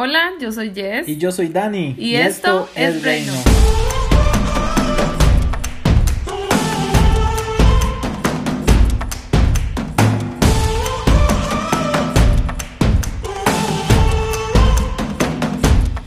[0.00, 1.08] Hola, yo soy Jess.
[1.08, 1.96] Y yo soy Dani.
[1.98, 3.32] Y, esto, es Reino.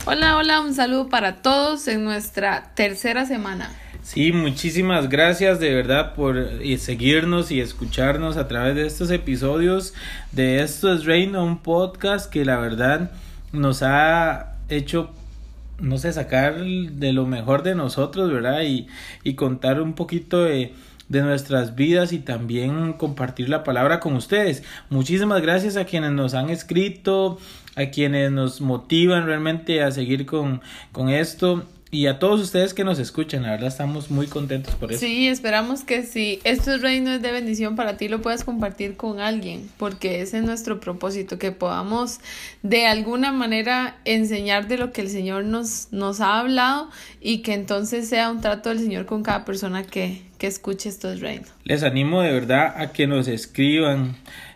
[0.05, 3.69] Hola, hola, un saludo para todos en nuestra tercera semana.
[4.03, 9.93] Sí, muchísimas gracias de verdad por eh, seguirnos y escucharnos a través de estos episodios
[10.31, 13.11] de Esto es Reino, un podcast que la verdad
[13.51, 15.11] nos ha hecho
[15.81, 18.61] no sé, sacar de lo mejor de nosotros, ¿verdad?
[18.61, 18.87] Y,
[19.23, 20.73] y contar un poquito de,
[21.09, 24.63] de nuestras vidas y también compartir la palabra con ustedes.
[24.89, 27.37] Muchísimas gracias a quienes nos han escrito,
[27.75, 32.85] a quienes nos motivan realmente a seguir con, con esto y a todos ustedes que
[32.85, 35.01] nos escuchan, la verdad estamos muy contentos por eso.
[35.01, 38.95] Sí, esperamos que si esto es reino es de bendición para ti, lo puedas compartir
[38.95, 42.21] con alguien, porque ese es nuestro propósito, que podamos
[42.63, 47.53] de alguna manera enseñar de lo que el Señor nos, nos ha hablado y que
[47.53, 51.45] entonces sea un trato del Señor con cada persona que, que escuche esto es reino.
[51.65, 54.15] Les animo de verdad a que nos escriban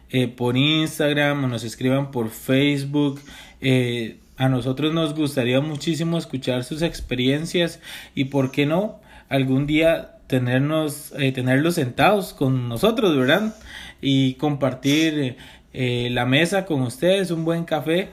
[0.09, 3.19] eh, por Instagram o nos escriban por Facebook.
[3.59, 7.79] Eh, a nosotros nos gustaría muchísimo escuchar sus experiencias
[8.13, 13.55] y por qué no algún día tenernos eh, tenerlos sentados con nosotros, ¿verdad?
[14.01, 15.37] Y compartir
[15.73, 18.09] eh, la mesa con ustedes, un buen café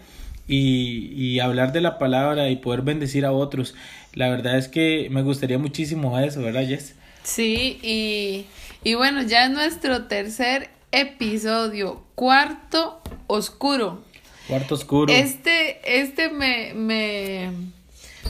[0.47, 3.75] y, y hablar de la palabra y poder bendecir a otros.
[4.15, 6.95] La verdad es que me gustaría muchísimo eso, ¿verdad, Jess?
[7.23, 8.47] Sí, y,
[8.85, 14.03] y bueno, ya es nuestro tercer episodio, cuarto oscuro.
[14.49, 15.13] Cuarto oscuro.
[15.13, 17.51] Este, este me, me,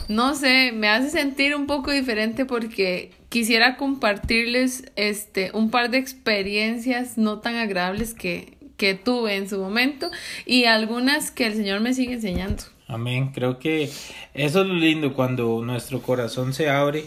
[0.07, 5.97] no sé, me hace sentir un poco diferente porque quisiera compartirles este, un par de
[5.97, 10.11] experiencias no tan agradables que, que tuve en su momento
[10.45, 12.63] y algunas que el Señor me sigue enseñando.
[12.87, 13.31] Amén.
[13.33, 13.89] Creo que
[14.33, 17.05] eso es lo lindo cuando nuestro corazón se abre.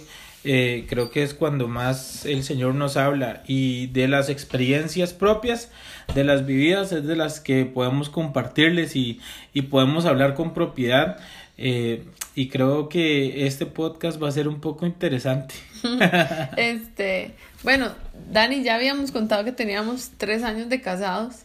[0.48, 5.72] Eh, creo que es cuando más el Señor nos habla y de las experiencias propias,
[6.14, 9.18] de las vividas, es de las que podemos compartirles y,
[9.52, 11.18] y podemos hablar con propiedad.
[11.58, 12.04] Eh,
[12.36, 15.56] y creo que este podcast va a ser un poco interesante.
[16.56, 17.32] este,
[17.64, 17.92] bueno,
[18.30, 21.38] Dani, ya habíamos contado que teníamos tres años de casados,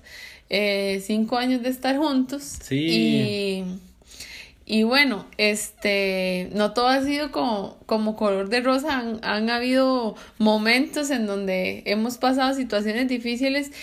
[0.48, 2.44] eh, cinco años de estar juntos.
[2.44, 2.86] Sí.
[2.88, 3.64] Y
[4.72, 10.16] y bueno, este, no todo ha sido como, como color de rosa, han, han habido
[10.38, 13.74] momentos en donde hemos pasado situaciones difíciles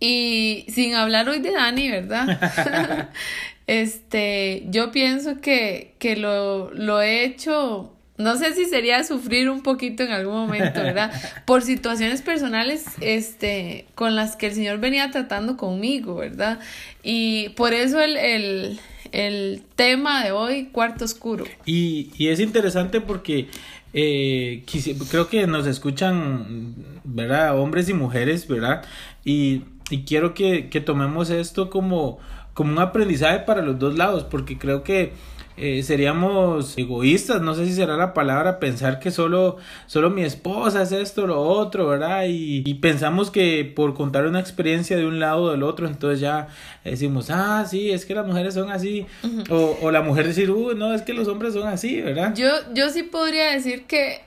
[0.00, 2.40] y sin hablar hoy de Dani, ¿verdad?
[3.68, 9.62] este, yo pienso que, que lo, lo he hecho no sé si sería sufrir un
[9.62, 11.12] poquito en algún momento, ¿verdad?
[11.44, 16.58] Por situaciones personales, este, con las que el Señor venía tratando conmigo, ¿verdad?
[17.02, 18.80] Y por eso el, el,
[19.12, 21.44] el tema de hoy, cuarto oscuro.
[21.64, 23.48] Y, y es interesante porque
[23.92, 24.64] eh,
[25.10, 26.74] creo que nos escuchan,
[27.04, 27.58] ¿verdad?
[27.58, 28.84] Hombres y mujeres, ¿verdad?
[29.24, 32.18] Y, y quiero que, que tomemos esto como,
[32.52, 35.12] como un aprendizaje para los dos lados, porque creo que
[35.56, 39.56] eh, seríamos egoístas, no sé si será la palabra, pensar que solo,
[39.86, 42.24] solo mi esposa es esto, lo otro, ¿verdad?
[42.26, 46.20] Y, y pensamos que por contar una experiencia de un lado o del otro, entonces
[46.20, 46.48] ya
[46.84, 49.06] decimos, ah, sí, es que las mujeres son así,
[49.50, 52.34] o, o la mujer decir, uy, no, es que los hombres son así, ¿verdad?
[52.34, 54.26] Yo, yo sí podría decir que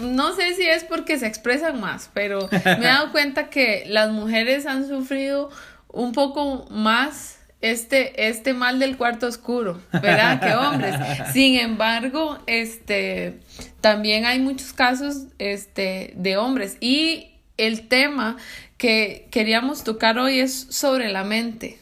[0.00, 4.10] no sé si es porque se expresan más, pero me he dado cuenta que las
[4.10, 5.50] mujeres han sufrido
[5.88, 10.40] un poco más este, este mal del cuarto oscuro, ¿verdad?
[10.40, 10.94] Que hombres.
[11.32, 13.40] Sin embargo, este,
[13.80, 16.76] también hay muchos casos, este, de hombres.
[16.80, 18.36] Y el tema
[18.76, 21.78] que queríamos tocar hoy es sobre la mente,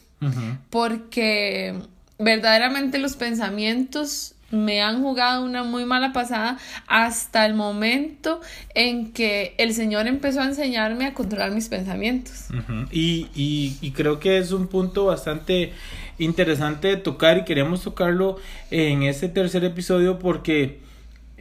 [0.69, 1.73] porque
[2.19, 6.57] verdaderamente los pensamientos me han jugado una muy mala pasada
[6.87, 8.41] hasta el momento
[8.75, 12.47] en que el Señor empezó a enseñarme a controlar mis pensamientos.
[12.91, 15.73] Y, y, y, creo que es un punto bastante
[16.17, 18.37] interesante de tocar y queríamos tocarlo
[18.69, 20.79] en este tercer episodio porque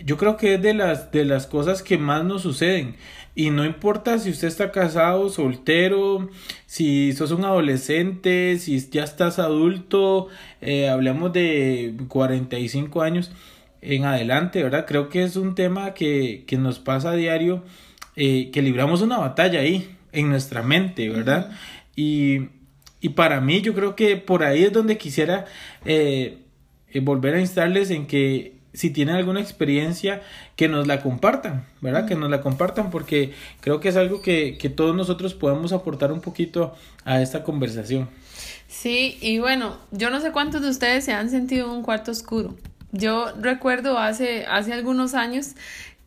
[0.05, 2.97] yo creo que es de las, de las cosas que más nos suceden.
[3.41, 6.29] Y no importa si usted está casado, soltero,
[6.67, 10.29] si sos un adolescente, si ya estás adulto,
[10.61, 13.33] eh, hablamos de 45 años
[13.81, 14.85] en adelante, ¿verdad?
[14.87, 17.65] Creo que es un tema que, que nos pasa a diario,
[18.15, 21.51] eh, que libramos una batalla ahí, en nuestra mente, ¿verdad?
[21.97, 22.51] y,
[23.01, 25.47] y, para mí yo creo que por ahí es donde quisiera
[25.87, 26.41] eh,
[27.01, 30.23] volver a instarles en que si tienen alguna experiencia,
[30.57, 32.07] que nos la compartan, ¿verdad?
[32.07, 36.13] Que nos la compartan porque creo que es algo que, que todos nosotros podemos aportar
[36.13, 36.75] un poquito
[37.05, 38.09] a esta conversación.
[38.69, 42.13] Sí, y bueno, yo no sé cuántos de ustedes se han sentido en un cuarto
[42.13, 42.57] oscuro.
[42.93, 45.51] Yo recuerdo hace, hace algunos años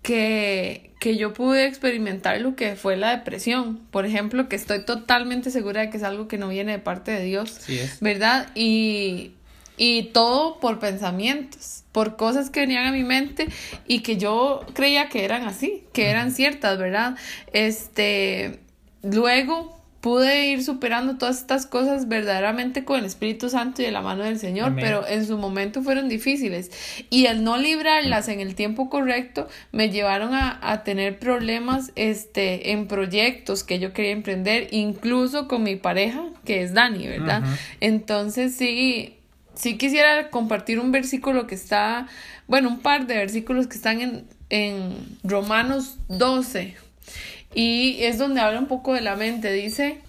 [0.01, 5.51] que, que yo pude experimentar lo que fue la depresión, por ejemplo, que estoy totalmente
[5.51, 7.59] segura de que es algo que no viene de parte de Dios,
[7.99, 8.47] ¿verdad?
[8.55, 9.31] Y,
[9.77, 13.47] y todo por pensamientos, por cosas que venían a mi mente
[13.87, 17.15] y que yo creía que eran así, que eran ciertas, ¿verdad?
[17.51, 18.59] Este,
[19.01, 24.01] luego pude ir superando todas estas cosas verdaderamente con el Espíritu Santo y de la
[24.01, 26.71] mano del Señor, pero en su momento fueron difíciles.
[27.09, 32.71] Y el no librarlas en el tiempo correcto me llevaron a, a tener problemas este,
[32.71, 37.41] en proyectos que yo quería emprender, incluso con mi pareja, que es Dani, ¿verdad?
[37.79, 39.15] Entonces sí,
[39.55, 42.07] sí quisiera compartir un versículo que está,
[42.47, 46.75] bueno, un par de versículos que están en, en Romanos 12,
[47.55, 49.51] y es donde habla un poco de la mente.
[49.51, 50.01] Dice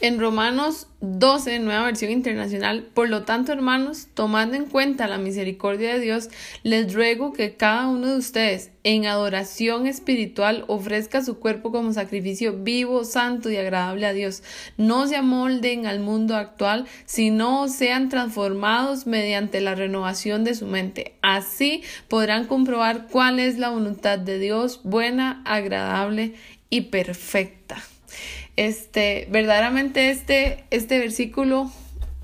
[0.00, 5.94] en Romanos 12, nueva versión internacional, por lo tanto, hermanos, tomando en cuenta la misericordia
[5.94, 6.30] de Dios,
[6.62, 12.54] les ruego que cada uno de ustedes, en adoración espiritual, ofrezca su cuerpo como sacrificio
[12.54, 14.42] vivo, santo y agradable a Dios.
[14.78, 21.14] No se amolden al mundo actual, sino sean transformados mediante la renovación de su mente.
[21.20, 26.34] Así podrán comprobar cuál es la voluntad de Dios, buena, agradable
[26.70, 27.82] y perfecta.
[28.56, 31.70] Este, verdaderamente este, este versículo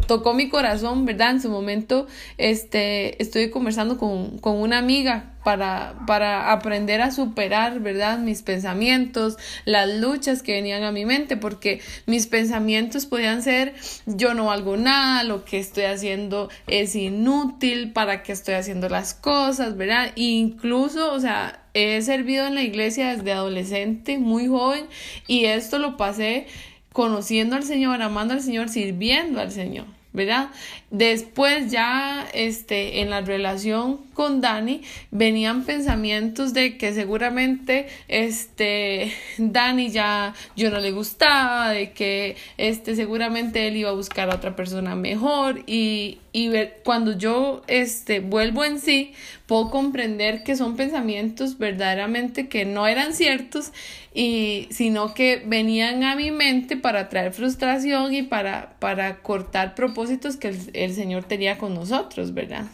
[0.06, 1.32] tocó mi corazón, ¿verdad?
[1.32, 2.06] En su momento,
[2.38, 8.18] este, estoy conversando con, con una amiga para, para aprender a superar, ¿verdad?
[8.18, 13.74] Mis pensamientos, las luchas que venían a mi mente, porque mis pensamientos podían ser,
[14.06, 19.14] yo no valgo nada, lo que estoy haciendo es inútil, para qué estoy haciendo las
[19.14, 20.12] cosas, ¿verdad?
[20.16, 24.86] E incluso, o sea, he servido en la iglesia desde adolescente, muy joven,
[25.26, 26.46] y esto lo pasé
[26.92, 29.86] conociendo al Señor, amando al Señor, sirviendo al Señor.
[30.16, 30.48] ¿verdad?
[30.90, 34.80] Después ya este, en la relación con Dani
[35.10, 42.96] venían pensamientos de que seguramente este, Dani ya yo no le gustaba, de que este,
[42.96, 48.20] seguramente él iba a buscar a otra persona mejor y, y ver, cuando yo este,
[48.20, 49.12] vuelvo en sí,
[49.46, 53.72] puedo comprender que son pensamientos verdaderamente que no eran ciertos
[54.16, 60.38] y sino que venían a mi mente para traer frustración y para, para cortar propósitos
[60.38, 62.64] que el, Señor tenía con nosotros, ¿verdad?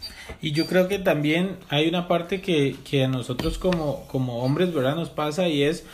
[0.40, 1.31] Y yo creo que también
[1.68, 4.96] hay una parte que, que a nosotros como, como hombres, ¿verdad?
[4.96, 5.84] Nos pasa y es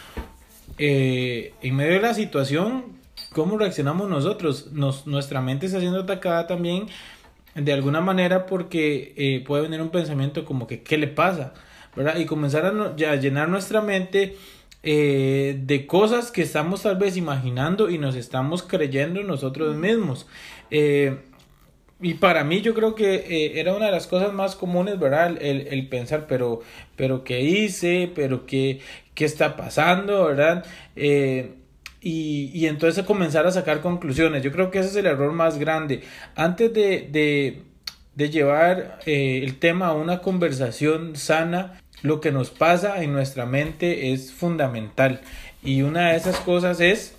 [0.79, 2.85] eh, en medio de la situación,
[3.33, 4.73] ¿cómo reaccionamos nosotros?
[4.73, 6.87] Nos, nuestra mente está siendo atacada también
[7.55, 11.55] de alguna manera porque eh, puede venir un pensamiento como que, ¿qué le pasa?
[11.97, 12.17] ¿verdad?
[12.19, 14.37] Y comenzar a, a llenar nuestra mente
[14.85, 20.27] eh, de cosas que estamos tal vez imaginando y nos estamos creyendo nosotros mismos.
[22.01, 25.37] Y para mí yo creo que eh, era una de las cosas más comunes, ¿verdad?
[25.41, 26.61] El, el, pensar, pero,
[26.97, 28.11] pero ¿qué hice?
[28.15, 28.81] ¿Pero qué,
[29.15, 30.27] qué está pasando?
[30.27, 30.65] ¿Verdad?
[32.01, 34.43] y, y entonces comenzar a sacar conclusiones.
[34.43, 36.03] Yo creo que ese es el error más grande.
[36.37, 37.63] Antes de, de,
[38.15, 44.13] de llevar el tema a una conversación sana, lo que nos pasa en nuestra mente
[44.13, 45.21] es fundamental
[45.63, 47.18] y una de esas cosas es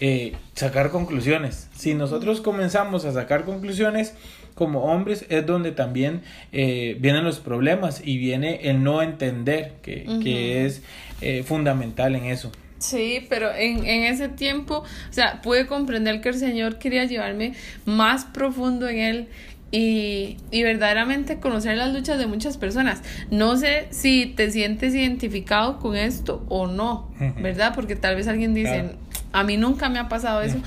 [0.00, 1.68] eh, sacar conclusiones.
[1.74, 4.14] Si nosotros comenzamos a sacar conclusiones
[4.54, 10.04] como hombres es donde también eh, vienen los problemas y viene el no entender que,
[10.22, 10.82] que es
[11.20, 12.50] eh, fundamental en eso.
[12.78, 17.54] Sí, pero en, en ese tiempo, o sea, pude comprender que el Señor quería llevarme
[17.84, 19.28] más profundo en Él
[19.70, 23.02] y, y, verdaderamente conocer las luchas de muchas personas.
[23.30, 27.10] No sé si te sientes identificado con esto o no,
[27.42, 27.74] ¿verdad?
[27.74, 28.92] Porque tal vez alguien dice,
[29.32, 30.58] a mí nunca me ha pasado eso,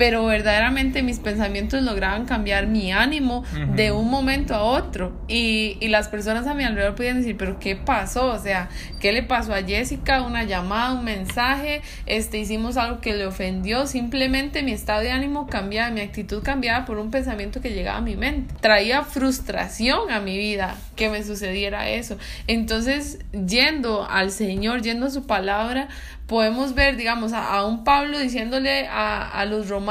[0.00, 5.12] pero verdaderamente mis pensamientos lograban cambiar mi ánimo de un momento a otro.
[5.28, 8.28] Y, y, las personas a mi alrededor podían decir, pero ¿qué pasó?
[8.28, 10.22] O sea, ¿qué le pasó a Jessica?
[10.22, 13.86] Una llamada, un mensaje, este, hicimos algo que le ofendió.
[13.86, 18.00] Simplemente mi estado de ánimo cambiaba, mi actitud cambiaba por un pensamiento que llegaba a
[18.00, 18.54] mi mente.
[18.62, 22.16] Traía frustración a mi vida que me sucediera eso.
[22.46, 25.88] Entonces, yendo al Señor, yendo a su palabra,
[26.30, 29.89] podemos ver, digamos, a, un Pablo diciéndole a, a los romanos,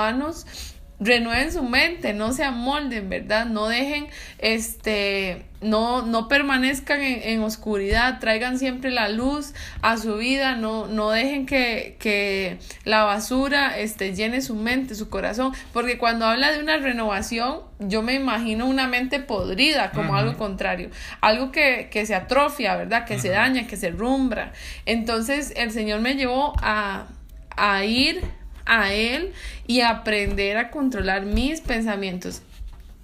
[0.99, 3.45] renueven su mente, no se amolden, ¿verdad?
[3.45, 10.55] No dejen, este, no, no permanezcan en, oscuridad, traigan siempre la luz a su vida,
[10.55, 16.25] no, no dejen que, que la basura este, llene su mente, su corazón, porque cuando
[16.25, 20.89] habla de una renovación, yo me imagino una mente podrida como algo contrario,
[21.21, 23.05] algo que, que, se atrofia, ¿verdad?
[23.05, 24.51] Que se daña, que se rumbra.
[24.85, 27.07] Entonces el Señor me llevó a,
[27.55, 28.21] a ir
[28.69, 29.33] a Él
[29.67, 32.43] y aprender a controlar mis pensamientos.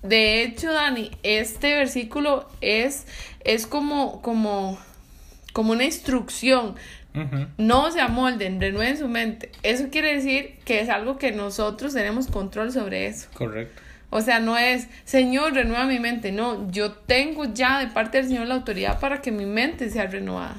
[0.03, 3.07] De hecho, Dani, este versículo es,
[3.43, 4.77] es como, como,
[5.51, 6.75] como una instrucción.
[7.57, 9.49] No se amolden, renueven su mente.
[9.63, 13.29] Eso quiere decir que es algo que nosotros tenemos control sobre eso.
[13.33, 13.81] Correcto.
[14.09, 16.33] O sea, no es, Señor, renueva mi mente.
[16.33, 20.07] No, yo tengo ya de parte del Señor la autoridad para que mi mente sea
[20.07, 20.57] renovada.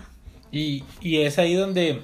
[0.50, 2.02] Y, y es ahí donde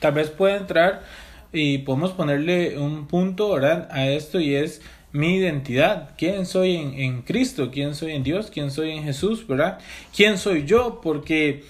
[0.00, 1.02] tal vez puede entrar
[1.52, 3.88] y podemos ponerle un punto ¿verdad?
[3.90, 8.50] a esto y es mi identidad, quién soy en, en, Cristo, quién soy en Dios,
[8.52, 9.80] quién soy en Jesús, ¿verdad?
[10.14, 11.00] ¿Quién soy yo?
[11.02, 11.64] Porque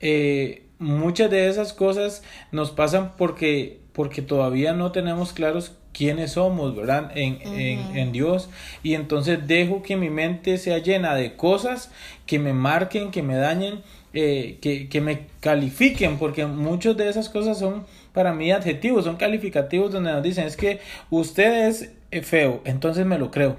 [0.00, 6.76] eh, muchas de esas cosas nos pasan porque, porque todavía no tenemos claros quiénes somos,
[6.76, 7.12] ¿verdad?
[7.14, 8.50] En, en, en, Dios.
[8.82, 11.90] Y entonces dejo que mi mente sea llena de cosas
[12.26, 13.80] que me marquen, que me dañen,
[14.12, 19.16] eh, que, que me califiquen, porque muchas de esas cosas son para mí adjetivos, son
[19.16, 23.56] calificativos donde nos dicen es que usted es eh, feo, entonces me lo creo.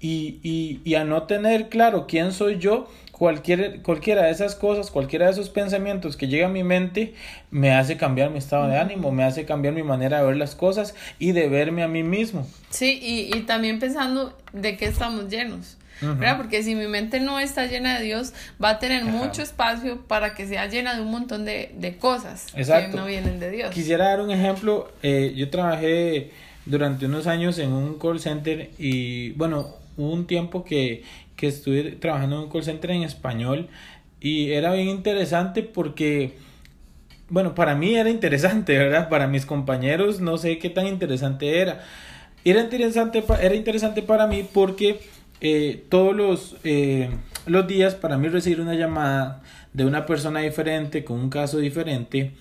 [0.00, 4.90] Y, y, y a no tener claro quién soy yo, cualquier, cualquiera de esas cosas,
[4.90, 7.14] cualquiera de esos pensamientos que llega a mi mente,
[7.52, 10.56] me hace cambiar mi estado de ánimo, me hace cambiar mi manera de ver las
[10.56, 12.48] cosas y de verme a mí mismo.
[12.70, 15.76] Sí, y, y también pensando de qué estamos llenos.
[16.02, 16.36] ¿Verdad?
[16.36, 20.34] Porque si mi mente no está llena de Dios, va a tener mucho espacio para
[20.34, 23.70] que sea llena de un montón de, de cosas que no vienen de Dios.
[23.70, 24.92] Quisiera dar un ejemplo.
[25.02, 26.30] Eh, yo trabajé
[26.66, 31.04] durante unos años en un call center y, bueno, hubo un tiempo que,
[31.36, 33.68] que estuve trabajando en un call center en español
[34.20, 36.34] y era bien interesante porque
[37.32, 39.08] bueno, para mí era interesante, ¿verdad?
[39.08, 41.82] Para mis compañeros no sé qué tan interesante era.
[42.44, 45.00] Era interesante, era interesante para mí porque
[45.44, 47.10] eh, todos los, eh,
[47.46, 52.32] los días para mí recibir una llamada de una persona diferente con un caso diferente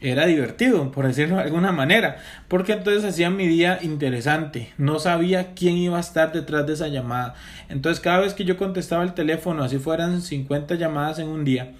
[0.00, 5.54] era divertido, por decirlo de alguna manera, porque entonces hacía mi día interesante, no sabía
[5.54, 7.34] quién iba a estar detrás de esa llamada,
[7.68, 11.72] entonces cada vez que yo contestaba el teléfono, así fueran 50 llamadas en un día,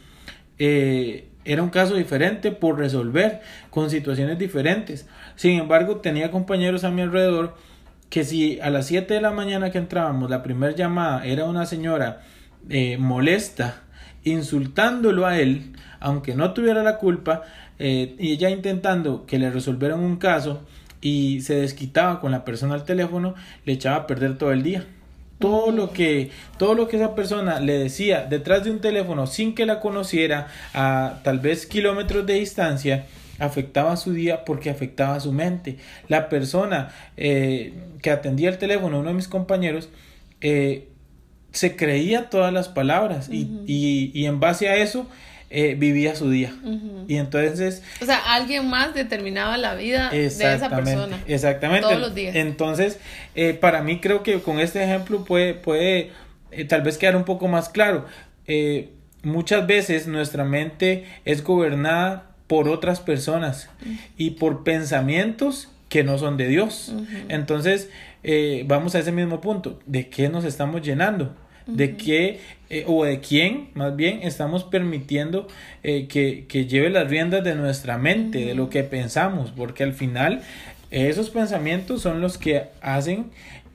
[0.59, 6.90] eh, era un caso diferente por resolver, con situaciones diferentes, sin embargo tenía compañeros a
[6.90, 7.54] mi alrededor
[8.14, 11.66] que si a las 7 de la mañana que entrábamos la primera llamada era una
[11.66, 12.23] señora
[12.71, 13.83] eh, molesta,
[14.23, 17.42] insultándolo a él, aunque no tuviera la culpa,
[17.80, 20.62] eh, y ella intentando que le resolvieran un caso
[21.00, 24.85] y se desquitaba con la persona al teléfono, le echaba a perder todo el día.
[25.40, 29.56] Todo lo que, todo lo que esa persona le decía detrás de un teléfono sin
[29.56, 33.06] que la conociera a tal vez kilómetros de distancia,
[33.38, 35.76] afectaba su día porque afectaba su mente.
[36.09, 37.73] La persona eh,
[38.03, 39.88] que atendía el teléfono, uno de mis compañeros,
[40.41, 40.88] eh,
[41.53, 45.09] se creía todas las palabras y, y, y, en base a eso
[45.50, 46.53] eh, vivía su día.
[47.07, 47.83] Y entonces...
[48.00, 51.23] O sea, alguien más determinaba la vida de esa persona.
[51.26, 51.87] Exactamente.
[51.87, 52.35] Todos los días.
[52.35, 52.99] Entonces,
[53.61, 56.11] para mí creo que con este ejemplo puede, puede
[56.69, 58.07] tal vez quedar un poco más claro.
[59.23, 63.69] muchas veces nuestra mente es gobernada por otras personas
[64.17, 66.95] y por pensamientos que no son de Dios.
[67.29, 67.91] Entonces,
[68.23, 71.35] eh, vamos a ese mismo punto, ¿de qué nos estamos llenando?
[71.67, 72.39] ¿De qué
[72.71, 75.49] eh, o de quién más bien estamos permitiendo
[75.83, 79.51] eh, que, que, lleve las riendas de nuestra mente, de lo que pensamos?
[79.51, 80.41] Porque al final
[80.93, 83.33] esos pensamientos son los que hacen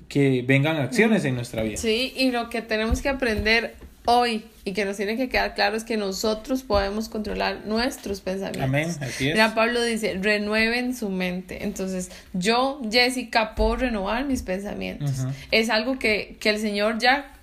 [0.08, 1.76] que vengan acciones en nuestra vida.
[1.76, 3.74] Sí, y lo que tenemos que aprender
[4.10, 8.63] hoy y que nos tiene que quedar claro es que nosotros podemos controlar nuestros pensamientos.
[8.63, 9.36] Amén, así es.
[9.36, 11.63] Mira, Pablo dice, renueven su mente.
[11.63, 15.12] Entonces, yo, Jessica, puedo renovar mis pensamientos.
[15.51, 17.34] Es algo que, que el Señor ya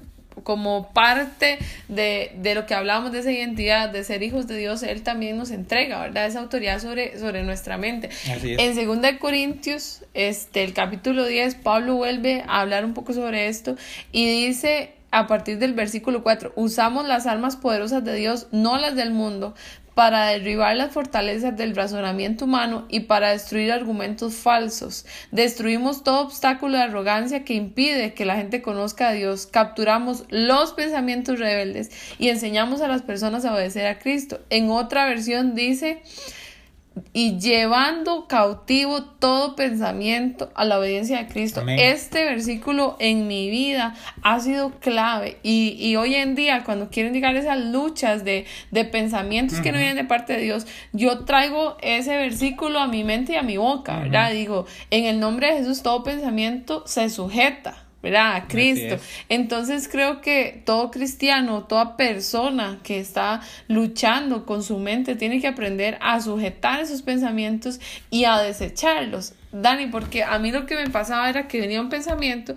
[0.42, 1.58] como parte
[1.88, 5.36] de, de, lo que hablamos de esa identidad, de ser hijos de Dios, Él también
[5.36, 6.26] nos entrega, ¿verdad?
[6.26, 8.10] Esa autoridad sobre, sobre nuestra mente.
[8.26, 13.76] En 2 Corintios, este, el capítulo 10, Pablo vuelve a hablar un poco sobre esto
[14.12, 18.96] y dice a partir del versículo 4, usamos las armas poderosas de Dios, no las
[18.96, 19.54] del mundo,
[19.96, 25.06] para derribar las fortalezas del razonamiento humano y para destruir argumentos falsos.
[25.30, 29.46] Destruimos todo obstáculo de arrogancia que impide que la gente conozca a Dios.
[29.46, 34.40] Capturamos los pensamientos rebeldes y enseñamos a las personas a obedecer a Cristo.
[34.50, 36.02] En otra versión dice
[37.12, 41.62] y llevando cautivo todo pensamiento a la obediencia de Cristo.
[41.66, 47.12] Este versículo en mi vida ha sido clave y, y, hoy en día cuando quieren
[47.12, 51.76] llegar esas luchas de, de pensamientos que no vienen de parte de Dios, yo traigo
[51.80, 54.32] ese versículo a mi mente y a mi boca, ¿verdad?
[54.32, 58.36] Digo, en el nombre de Jesús todo pensamiento se sujeta ¿verdad?
[58.36, 58.98] A Cristo.
[59.28, 65.48] Entonces creo que todo cristiano, toda persona que está luchando con su mente tiene que
[65.48, 69.34] aprender a sujetar esos pensamientos y a desecharlos.
[69.50, 72.54] Dani, porque a mí lo que me pasaba era que venía un pensamiento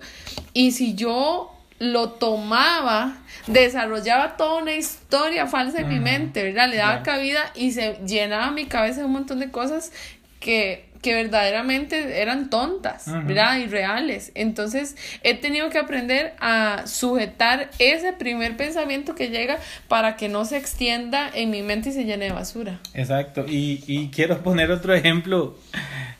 [0.52, 3.16] y si yo lo tomaba,
[3.46, 6.68] desarrollaba toda una historia falsa en mi mente, ¿verdad?
[6.68, 9.90] Le daba cabida y se llenaba mi cabeza de un montón de cosas
[10.38, 13.58] que que verdaderamente eran tontas, ¿verdad?
[13.58, 14.32] Irreales.
[14.34, 20.44] Entonces he tenido que aprender a sujetar ese primer pensamiento que llega para que no
[20.44, 22.80] se extienda en mi mente y se llene de basura.
[22.94, 23.46] Exacto.
[23.48, 25.56] Y, y quiero poner otro ejemplo.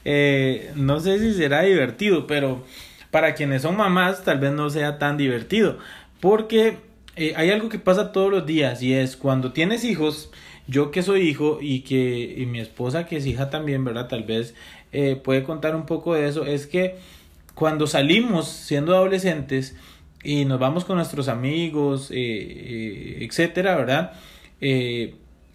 [0.05, 2.65] Eh, no sé si será divertido, pero
[3.11, 5.79] para quienes son mamás tal vez no sea tan divertido.
[6.21, 6.79] Porque
[7.17, 10.31] eh, hay algo que pasa todos los días y es cuando tienes hijos
[10.67, 14.09] yo que soy hijo y que y mi esposa que es hija también, ¿verdad?
[14.09, 14.55] Tal vez
[14.93, 16.97] eh, puede contar un poco de eso, es que
[17.55, 19.77] cuando salimos siendo adolescentes
[20.23, 24.13] y nos vamos con nuestros amigos, eh, eh, etcétera, ¿verdad?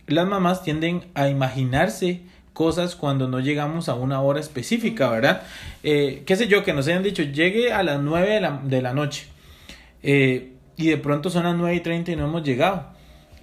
[0.08, 2.22] las mamás tienden a imaginarse
[2.54, 5.44] cosas cuando no llegamos a una hora específica, ¿verdad?
[5.84, 8.94] qué sé yo, que nos hayan dicho, llegue a las 9 de la, de la
[8.94, 9.28] noche
[10.02, 12.95] y de pronto son las 9 y 30 y no hemos llegado.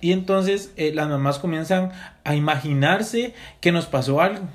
[0.03, 1.93] Y entonces eh, las mamás comienzan
[2.25, 4.47] a imaginarse que nos pasó algo.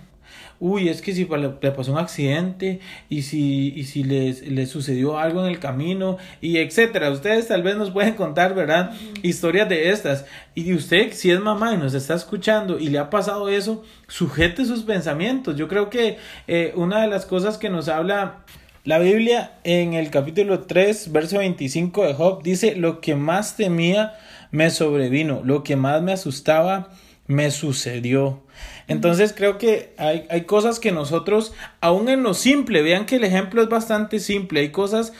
[0.59, 5.19] Uy, es que si le pasó un accidente y si, y si les, les sucedió
[5.19, 7.11] algo en el camino y etcétera.
[7.11, 8.91] Ustedes tal vez nos pueden contar, ¿verdad?
[9.21, 10.25] Historias de estas.
[10.55, 14.65] Y usted, si es mamá y nos está escuchando y le ha pasado eso, sujete
[14.65, 15.55] sus pensamientos.
[15.55, 18.39] Yo creo que eh, una de las cosas que nos habla
[18.83, 24.13] la Biblia en el capítulo 3, verso 25 de Job dice, lo que más temía
[24.51, 26.89] me sobrevino, lo que más me asustaba
[27.27, 28.41] me sucedió.
[28.87, 33.25] Entonces creo que hay, hay, cosas que nosotros, aún en lo simple, vean que el
[33.25, 35.13] ejemplo es bastante simple, hay cosas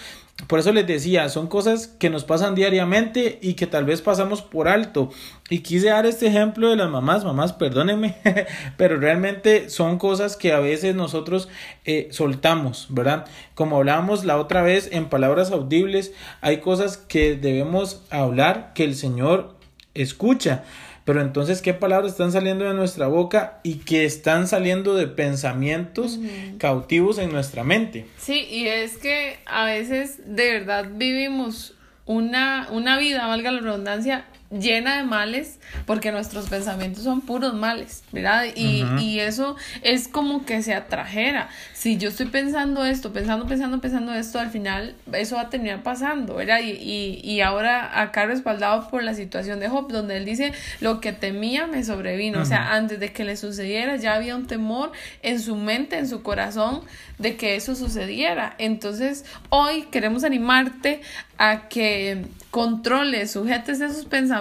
[0.46, 4.44] por eso les decía, son cosas que nos pasan diariamente y que tal vez pasamos
[4.44, 5.10] por alto.
[5.50, 8.16] Y quise dar este ejemplo de las mamás, mamás, perdónenme,
[8.78, 11.50] pero realmente son cosas que a veces nosotros
[11.86, 13.26] eh, soltamos, ¿verdad?
[13.56, 18.96] Como hablábamos la otra vez en palabras audibles, hay cosas que debemos hablar que el
[18.96, 19.56] Señor
[19.96, 20.64] escucha.
[21.08, 26.20] Pero entonces, ¿qué palabras están saliendo de nuestra boca y que están saliendo de pensamientos
[26.58, 28.08] cautivos en nuestra mente?
[28.18, 34.26] Sí, y es que a veces de verdad vivimos una, una vida, valga la redundancia,
[34.50, 38.46] llena de males porque nuestros pensamientos son puros males, ¿verdad?
[38.56, 41.50] Y, y, eso es como que se atrajera.
[41.74, 45.84] Si yo estoy pensando esto, pensando, pensando, pensando esto, al final eso va a terminar
[45.84, 46.62] pasando, ¿verdad?
[46.62, 51.02] Y, y, y ahora acá respaldado por la situación de Job, donde él dice, lo
[51.02, 54.92] que temía me sobrevino, o sea, antes de que le sucediera ya había un temor
[55.24, 56.82] en su mente, en su corazón,
[57.18, 58.56] de que eso sucediera.
[58.60, 61.02] Entonces, hoy queremos animarte
[61.38, 64.37] a que controles, sujetes esos pensamientos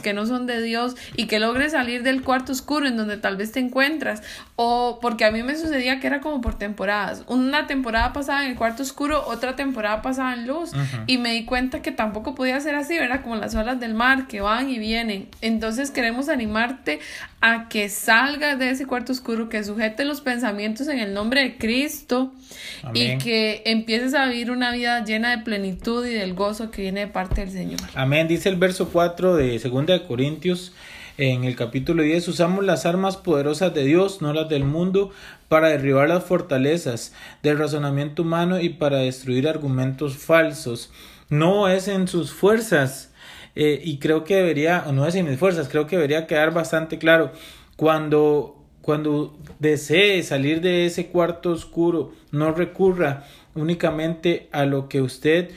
[0.00, 3.36] que no son de Dios y que logres salir del cuarto oscuro en donde tal
[3.36, 4.22] vez te encuentras.
[4.56, 7.24] O porque a mí me sucedía que era como por temporadas.
[7.26, 10.72] Una temporada pasada en el cuarto oscuro, otra temporada pasada en luz.
[11.06, 13.22] Y me di cuenta que tampoco podía ser así, ¿verdad?
[13.22, 15.28] Como las olas del mar que van y vienen.
[15.40, 17.00] Entonces queremos animarte
[17.42, 21.58] a que salgas de ese cuarto oscuro, que sujete los pensamientos en el nombre de
[21.58, 22.32] Cristo
[22.94, 27.00] y que empieces a vivir una vida llena de plenitud y del gozo que viene
[27.00, 27.80] de parte del Señor.
[27.94, 28.28] Amén.
[28.28, 30.72] Dice el verso 4 de 2 de Corintios
[31.18, 35.10] en el capítulo 10, usamos las armas poderosas de Dios, no las del mundo,
[35.48, 40.92] para derribar las fortalezas del razonamiento humano y para destruir argumentos falsos.
[41.28, 43.11] No es en sus fuerzas.
[43.54, 46.98] Eh, y creo que debería, no es en mis fuerzas, creo que debería quedar bastante
[46.98, 47.32] claro.
[47.76, 55.50] Cuando cuando desee salir de ese cuarto oscuro, no recurra únicamente a lo que usted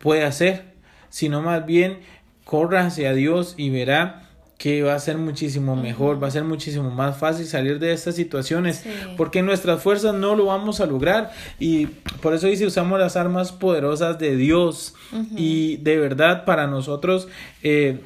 [0.00, 0.64] puede hacer,
[1.08, 2.00] sino más bien
[2.44, 4.28] corra hacia Dios y verá
[4.62, 8.14] que va a ser muchísimo mejor, va a ser muchísimo más fácil salir de estas
[8.14, 8.84] situaciones,
[9.16, 11.32] porque nuestras fuerzas no lo vamos a lograr.
[11.58, 11.86] Y
[12.20, 14.94] por eso dice usamos las armas poderosas de Dios.
[15.36, 17.26] Y de verdad para nosotros
[17.64, 17.98] eh,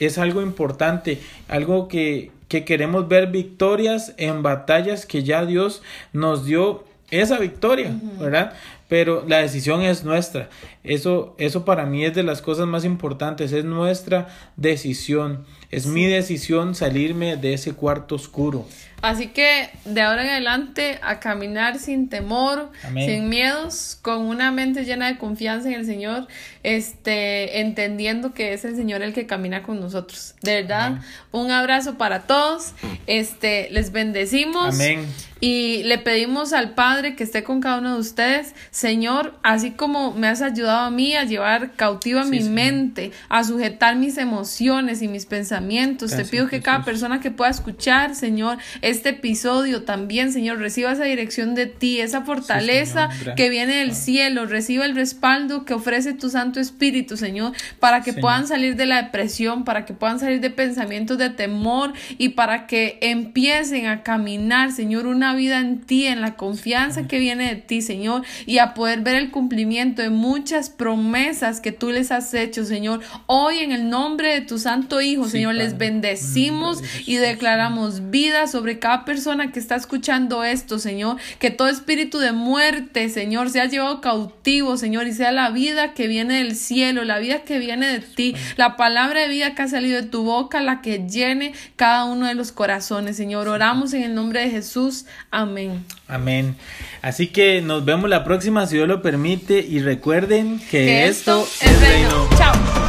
[0.00, 5.80] es algo importante, algo que, que queremos ver victorias en batallas que ya Dios
[6.12, 8.54] nos dio esa victoria, ¿verdad?
[8.90, 10.50] Pero la decisión es nuestra.
[10.82, 14.26] Eso, eso para mí es de las cosas más importantes, es nuestra
[14.56, 15.46] decisión.
[15.70, 18.66] Es mi decisión salirme de ese cuarto oscuro.
[19.00, 24.84] Así que de ahora en adelante a caminar sin temor, sin miedos, con una mente
[24.84, 26.26] llena de confianza en el Señor,
[26.64, 30.34] este, entendiendo que es el Señor el que camina con nosotros.
[30.42, 30.98] De verdad,
[31.30, 32.72] un abrazo para todos.
[33.06, 34.74] Este, les bendecimos.
[34.74, 35.06] Amén.
[35.40, 40.12] Y le pedimos al Padre que esté con cada uno de ustedes, Señor, así como
[40.12, 45.08] me has ayudado a mí a llevar cautiva mi mente, a sujetar mis emociones y
[45.08, 46.14] mis pensamientos.
[46.14, 51.04] Te pido que cada persona que pueda escuchar, Señor, este episodio también, Señor, reciba esa
[51.04, 56.28] dirección de ti, esa fortaleza que viene del cielo, reciba el respaldo que ofrece tu
[56.28, 60.50] Santo Espíritu, Señor, para que puedan salir de la depresión, para que puedan salir de
[60.50, 66.20] pensamientos de temor y para que empiecen a caminar, Señor, una vida en ti, en
[66.20, 70.70] la confianza que viene de ti, Señor, y a poder ver el cumplimiento de muchas
[70.70, 73.00] promesas que tú les has hecho, Señor.
[73.26, 78.78] Hoy en el nombre de tu Santo Hijo, Señor, les bendecimos y declaramos vida sobre
[78.78, 81.16] cada persona que está escuchando esto, Señor.
[81.38, 86.06] Que todo espíritu de muerte, Señor, sea llevado cautivo, Señor, y sea la vida que
[86.06, 89.68] viene del cielo, la vida que viene de ti, la palabra de vida que ha
[89.68, 93.48] salido de tu boca, la que llene cada uno de los corazones, Señor.
[93.48, 95.06] Oramos en el nombre de Jesús.
[95.30, 95.84] Amén.
[96.08, 96.56] Amén.
[97.02, 101.80] Así que nos vemos la próxima si Dios lo permite y recuerden que, esto, es
[101.80, 102.28] reino.
[102.36, 102.79] Chao.